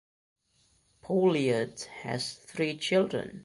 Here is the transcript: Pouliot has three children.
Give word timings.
Pouliot 1.03 1.83
has 2.01 2.33
three 2.33 2.75
children. 2.75 3.39